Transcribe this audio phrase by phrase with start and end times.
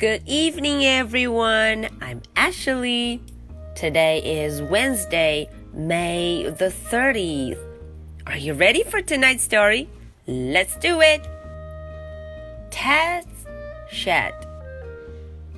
[0.00, 1.88] Good evening, everyone.
[2.00, 3.20] I'm Ashley.
[3.74, 7.58] Today is Wednesday, May the 30th.
[8.26, 9.88] Are you ready for tonight's story?
[10.26, 11.26] Let's do it.
[12.70, 13.46] Ted's
[13.90, 14.32] shed.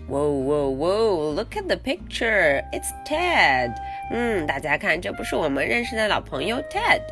[0.07, 1.31] Whoa, whoa, whoa!
[1.33, 2.63] Look at the picture.
[2.73, 3.75] It's Ted.
[4.11, 7.03] 嗯，大家看，这不是我们认识的老朋友 Ted。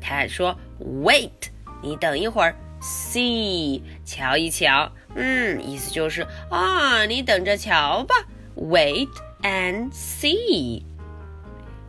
[0.00, 1.50] Ted 说，Wait，
[1.82, 2.54] 你等一会儿。
[2.80, 8.14] See，瞧一瞧，嗯，意思就是啊，你等着瞧吧。
[8.56, 9.08] Wait
[9.42, 10.84] and see.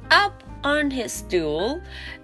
[0.09, 0.33] Up
[0.64, 1.80] on his stool,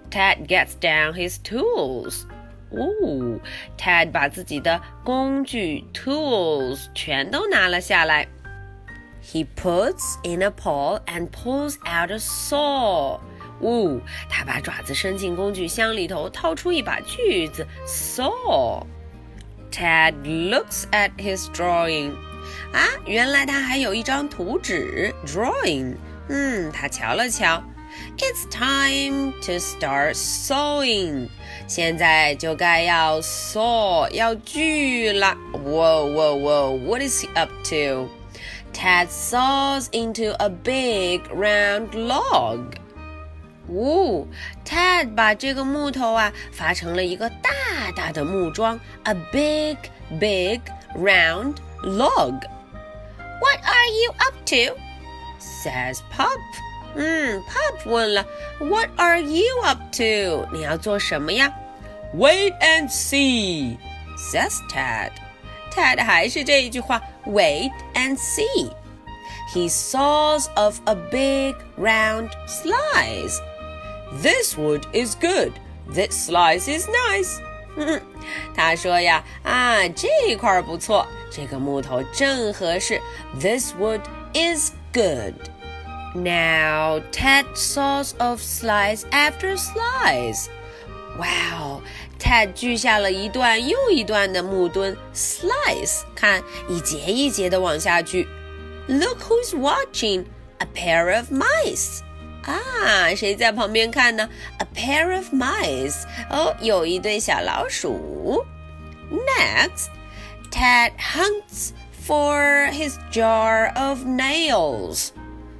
[0.09, 2.23] Ted gets down his tools.
[2.71, 3.39] 哦，
[3.77, 8.27] Ted 把自己的工具 tools 全都拿了下来。
[9.23, 13.19] He puts in a paw and pulls out a saw.
[13.61, 22.13] 呜，他把爪子伸进工具箱里头，掏出一把锯子，saw。Ted looks at his drawing。
[22.73, 25.95] 啊，原来他还有一张图纸，drawing。
[26.29, 27.63] 嗯，他瞧了瞧。
[28.17, 31.29] It's time to start sewing。
[31.67, 35.35] 现在就该要 saw，要锯了。
[35.53, 36.77] Whoa, whoa, whoa!
[36.85, 38.09] What is he up to?
[38.73, 42.75] Ted saws into a big round log.
[43.67, 44.27] 哦，
[44.65, 49.77] Ted 把这个木头啊发成了一个大大的木桩，a big,
[50.19, 50.61] big,
[50.95, 52.41] round log.
[53.41, 54.77] What are you up to?
[55.39, 56.39] says Pop.
[56.95, 58.25] 嗯，Pop 问了，
[58.59, 60.47] What are you up to？
[60.53, 61.53] 你要做什么呀？
[62.15, 63.77] Wait and see,
[64.17, 65.11] says Ted.
[65.73, 68.71] Ted 还是这一句话，Wait and see.
[69.53, 73.39] He saws off a big round slice.
[74.21, 75.51] This wood is good.
[75.93, 77.41] This slice is nice.
[78.55, 83.01] 他说呀，啊，这块不错，这个木头正合适。
[83.39, 84.01] This wood
[84.33, 85.35] is good.
[86.13, 90.47] Now Ted saws off slice after slice.
[91.17, 91.81] Wow,
[92.19, 98.27] Ted 锯下了一段又一段的木墩，slice，看一节一节的往下锯。
[98.87, 100.25] Look who's watching!
[100.59, 102.01] A pair of mice.
[102.43, 104.29] 啊，谁在旁边看呢？
[104.59, 106.03] A pair of mice.
[106.29, 108.45] 哦，有一对小老鼠。
[109.11, 109.87] Next,
[110.51, 111.71] Ted hunts
[112.07, 115.09] for his jar of nails.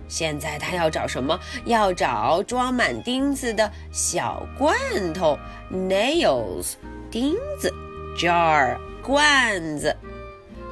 [0.09, 1.40] 现在他要找什么？
[1.66, 4.76] 要找装满钉子的小罐
[5.14, 5.38] 头。
[5.72, 6.74] Nails，
[7.09, 7.74] 钉子。
[8.18, 9.96] Jar，罐子。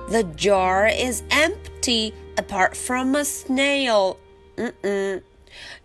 [0.10, 4.18] The jar is empty apart from a snail.
[4.56, 5.24] 嗯嗯。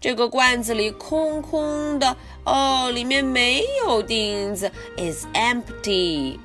[0.00, 6.38] 这个罐子里空空的哦，里面没有钉子，is empty.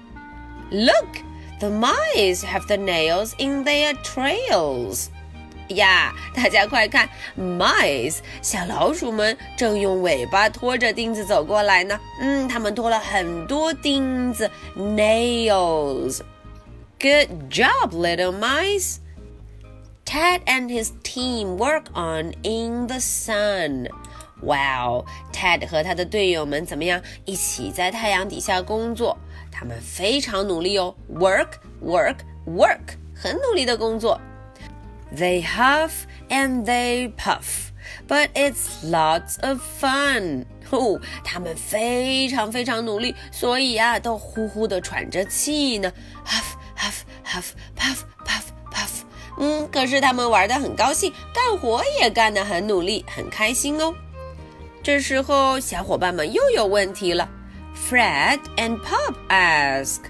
[0.71, 1.21] Look,
[1.59, 5.07] the mice have the nails in their trails.
[5.70, 11.98] 呀，大家快看，mice 小老鼠们正用尾巴拖着钉子走过来呢。
[12.20, 16.20] 嗯，它们拖了很多钉子，nails.
[17.00, 18.96] Good job, little mice.
[20.04, 23.88] Ted and his team work on in the sun.
[24.40, 27.02] Wow, Ted 和他的队友们怎么样？
[27.24, 29.18] 一起在太阳底下工作，
[29.50, 30.94] 他们非常努力哦。
[31.12, 31.54] Work,
[31.84, 34.20] work, work，很努力的工作。
[35.15, 37.71] They huff and they puff,
[38.07, 40.45] but it's lots of fun.
[40.71, 45.91] 哦，他们非常非常努力，所以啊，都呼呼的喘着气呢。
[46.25, 48.03] Huff, huff, huff, puff,
[49.37, 53.93] 嗯，可是他们玩得很高兴，干活也干得很努力，很开心哦。
[54.83, 57.29] 这时候，小伙伴们又有问题了。
[57.89, 60.01] Fred and Pop ask,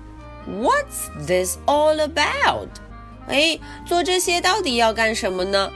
[0.47, 2.69] "What's this all about?"
[3.28, 5.70] 哎，做这些到底要干什么呢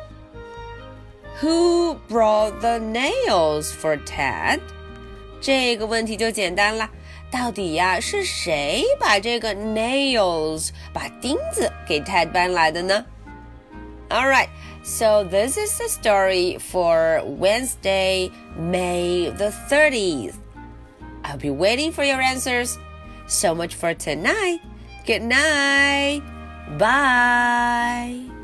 [1.42, 4.62] Who brought the nails for Ted？
[5.42, 6.90] 这个问题就简单了。
[7.30, 13.06] 到底呀是谁把这个 nails 把钉子给 Ted 搬来的呢
[14.12, 14.50] ？All right,
[14.84, 20.38] so this is the story for Wednesday, May the 30th.
[21.24, 22.78] I'll be waiting for your answers.
[23.28, 24.60] So much for tonight.
[25.06, 26.22] Good night.
[26.78, 28.35] Bye.